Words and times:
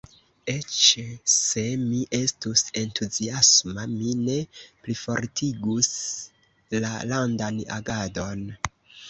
Eĉ 0.51 0.75
se 1.33 1.65
mi 1.81 1.99
estus 2.19 2.63
entuziasma, 2.81 3.85
mi 3.93 4.15
ne 4.23 4.39
plifortigus 4.87 5.91
la 6.87 6.95
landan 7.15 7.63
agadon. 7.79 8.45